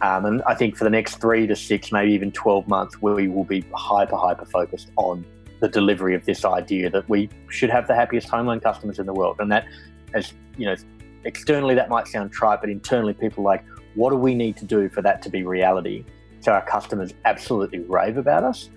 [0.00, 3.28] um, and i think for the next three to six maybe even 12 months we
[3.28, 5.24] will be hyper hyper focused on
[5.60, 9.06] the delivery of this idea that we should have the happiest home loan customers in
[9.06, 9.36] the world.
[9.40, 9.66] And that,
[10.14, 10.76] as you know,
[11.24, 14.88] externally that might sound trite, but internally people like, what do we need to do
[14.88, 16.04] for that to be reality?
[16.40, 18.70] So our customers absolutely rave about us.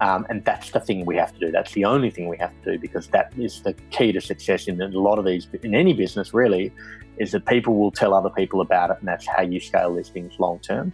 [0.00, 1.50] Um, and that's the thing we have to do.
[1.50, 4.68] That's the only thing we have to do because that is the key to success
[4.68, 6.72] in a lot of these, in any business really,
[7.18, 10.10] is that people will tell other people about it, and that's how you scale these
[10.10, 10.92] things long term.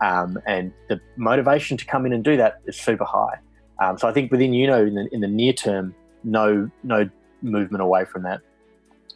[0.00, 3.38] Um, and the motivation to come in and do that is super high.
[3.80, 7.08] Um, so I think within Uno in the, in the near term, no no
[7.42, 8.40] movement away from that.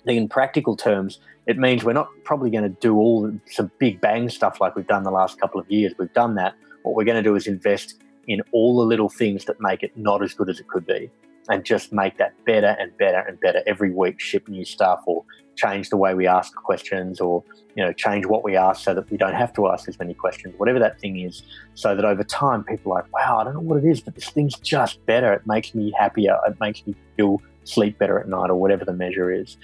[0.06, 4.28] In practical terms, it means we're not probably going to do all some big bang
[4.28, 5.92] stuff like we've done the last couple of years.
[5.98, 6.54] We've done that.
[6.82, 9.96] What we're going to do is invest in all the little things that make it
[9.96, 11.10] not as good as it could be,
[11.48, 14.20] and just make that better and better and better every week.
[14.20, 15.24] Ship new stuff or
[15.56, 17.42] change the way we ask questions or
[17.74, 20.12] you know change what we ask so that we don't have to ask as many
[20.12, 21.42] questions whatever that thing is
[21.74, 24.14] so that over time people are like wow i don't know what it is but
[24.14, 25.32] this thing's just better.
[25.32, 26.38] It makes me happier.
[26.46, 29.56] It makes me feel sleep better at night or whatever the measure is.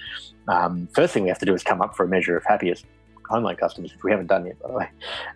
[0.47, 2.85] Um, first thing we have to do is come up for a measure of happiest
[3.29, 4.89] home loan customers which we haven't done yet by the way.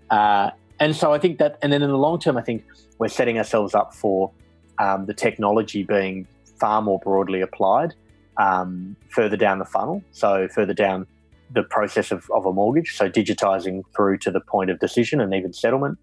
[0.09, 2.63] Uh, and so i think that and then in the long term i think
[2.99, 4.31] we're setting ourselves up for
[4.79, 6.27] um, the technology being
[6.59, 7.93] far more broadly applied
[8.37, 10.03] um, further down the funnel.
[10.11, 11.07] So further down
[11.53, 12.95] the process of, of a mortgage.
[12.95, 15.97] So digitizing through to the point of decision and even settlement.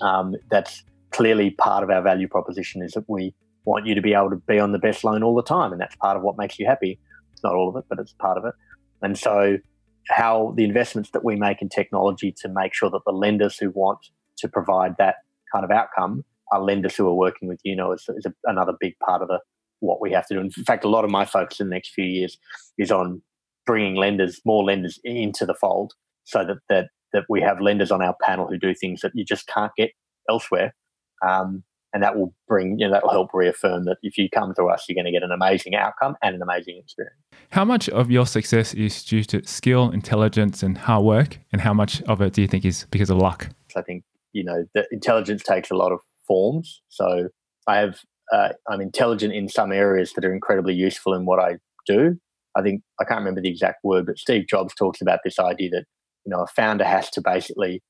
[0.00, 4.14] Um, that's clearly part of our value proposition is that we want you to be
[4.14, 5.72] able to be on the best loan all the time.
[5.72, 6.98] And that's part of what makes you happy.
[7.42, 8.54] Not all of it, but it's part of it.
[9.02, 9.58] And so
[10.08, 13.70] how the investments that we make in technology to make sure that the lenders who
[13.70, 13.98] want
[14.38, 15.16] to provide that
[15.52, 18.72] kind of outcome are lenders who are working with you know is, is a, another
[18.78, 19.38] big part of the
[19.80, 20.40] what we have to do.
[20.40, 22.38] In fact, a lot of my focus in the next few years
[22.78, 23.20] is on
[23.66, 25.92] bringing lenders, more lenders into the fold,
[26.24, 29.24] so that that that we have lenders on our panel who do things that you
[29.24, 29.90] just can't get
[30.30, 30.74] elsewhere.
[31.26, 31.62] Um,
[31.96, 34.64] and that will bring, you know, that will help reaffirm that if you come to
[34.64, 37.16] us, you're going to get an amazing outcome and an amazing experience.
[37.48, 41.72] How much of your success is due to skill, intelligence, and hard work, and how
[41.72, 43.48] much of it do you think is because of luck?
[43.74, 44.04] I think
[44.34, 46.82] you know the intelligence takes a lot of forms.
[46.90, 47.30] So
[47.66, 48.00] I have
[48.30, 51.56] uh, I'm intelligent in some areas that are incredibly useful in what I
[51.86, 52.18] do.
[52.54, 55.70] I think I can't remember the exact word, but Steve Jobs talks about this idea
[55.70, 55.84] that
[56.26, 57.82] you know a founder has to basically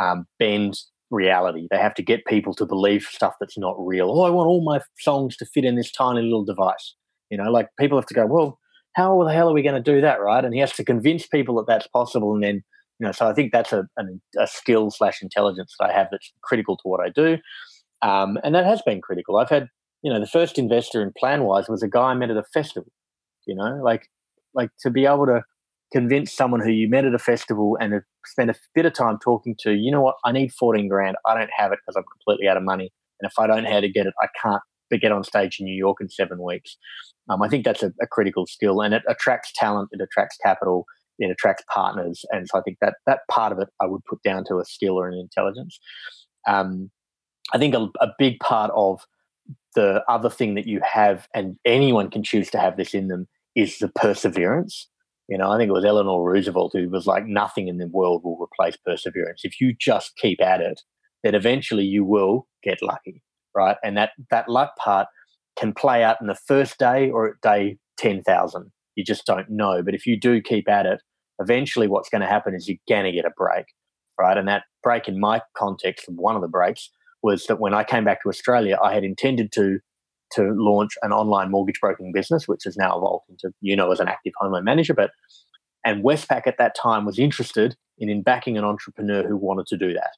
[0.00, 0.80] um, bend
[1.12, 1.68] reality.
[1.70, 4.10] They have to get people to believe stuff that's not real.
[4.10, 6.94] Oh, I want all my songs to fit in this tiny little device.
[7.30, 8.58] You know, like people have to go, well,
[8.94, 10.44] how the hell are we going to do that, right?
[10.44, 12.62] And he has to convince people that that's possible, and then
[12.98, 13.84] you know, so I think that's a,
[14.38, 17.38] a skill slash intelligence that I have that's critical to what I do,
[18.02, 19.38] um, and that has been critical.
[19.38, 19.68] I've had
[20.02, 22.90] you know, the first investor in Planwise was a guy I met at a festival.
[23.46, 24.08] You know, like
[24.54, 25.42] like to be able to
[25.92, 29.18] convince someone who you met at a festival and have spent a bit of time
[29.22, 31.16] talking to, you know what, I need 14 grand.
[31.26, 32.90] I don't have it because I'm completely out of money.
[33.20, 34.62] And if I don't know how to get it, I can't
[35.00, 36.76] get on stage in New York in seven weeks.
[37.30, 40.84] Um, I think that's a, a, critical skill and it attracts talent, it attracts capital,
[41.18, 42.24] it attracts partners.
[42.30, 44.64] And so I think that that part of it I would put down to a
[44.66, 45.78] skill or an intelligence.
[46.46, 46.90] Um,
[47.54, 49.06] I think a, a big part of
[49.74, 53.28] the other thing that you have, and anyone can choose to have this in them,
[53.54, 54.88] is the perseverance.
[55.28, 58.22] You know, I think it was Eleanor Roosevelt who was like, nothing in the world
[58.24, 59.42] will replace perseverance.
[59.44, 60.82] If you just keep at it,
[61.22, 63.22] then eventually you will get lucky,
[63.56, 63.76] right?
[63.84, 65.06] And that that luck part
[65.58, 68.72] can play out in the first day or at day ten thousand.
[68.96, 69.82] You just don't know.
[69.82, 71.00] But if you do keep at it,
[71.38, 73.66] eventually what's going to happen is you're going to get a break,
[74.18, 74.36] right?
[74.36, 76.90] And that break, in my context, one of the breaks
[77.22, 79.78] was that when I came back to Australia, I had intended to
[80.32, 84.00] to launch an online mortgage broking business, which has now evolved into you know as
[84.00, 84.94] an active home loan manager.
[84.94, 85.10] But
[85.84, 89.76] and Westpac at that time was interested in, in backing an entrepreneur who wanted to
[89.76, 90.12] do that.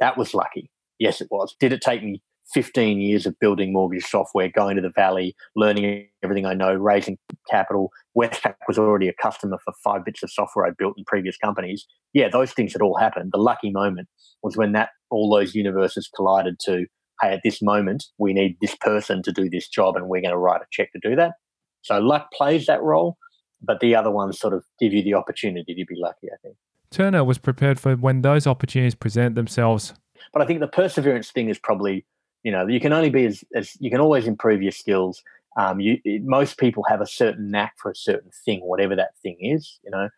[0.00, 0.70] That was lucky.
[0.98, 1.54] Yes, it was.
[1.58, 2.22] Did it take me
[2.54, 7.18] 15 years of building mortgage software, going to the valley, learning everything I know, raising
[7.50, 7.90] capital.
[8.16, 11.86] Westpac was already a customer for five bits of software I built in previous companies.
[12.14, 13.30] Yeah, those things had all happened.
[13.32, 14.08] The lucky moment
[14.42, 16.86] was when that all those universes collided to,
[17.20, 20.32] hey, at this moment, we need this person to do this job and we're going
[20.32, 21.32] to write a check to do that.
[21.82, 23.16] So luck plays that role,
[23.62, 26.56] but the other ones sort of give you the opportunity to be lucky, I think.
[26.90, 29.94] Turner was prepared for when those opportunities present themselves.
[30.32, 32.06] But I think the perseverance thing is probably,
[32.42, 35.22] you know, you can only be as, as you can always improve your skills.
[35.58, 39.38] Um, you, most people have a certain knack for a certain thing, whatever that thing
[39.40, 40.08] is, you know,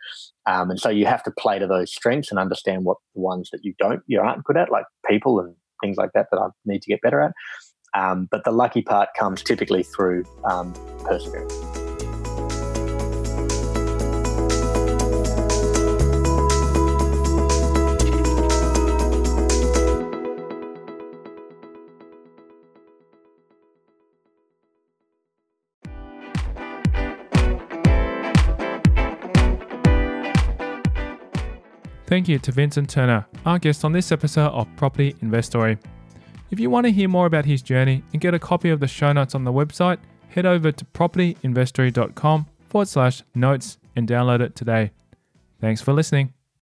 [0.44, 3.48] um, and so you have to play to those strengths and understand what the ones
[3.50, 6.48] that you don't, you aren't good at, like people and things like that, that I
[6.64, 7.32] need to get better at.
[7.94, 10.72] Um, but the lucky part comes typically through um,
[11.04, 11.69] perseverance.
[32.10, 35.78] Thank you to Vincent Turner, our guest on this episode of Property Investory.
[36.50, 38.88] If you want to hear more about his journey and get a copy of the
[38.88, 39.98] show notes on the website,
[40.28, 44.90] head over to propertyinvestory.com forward slash notes and download it today.
[45.60, 46.34] Thanks for listening.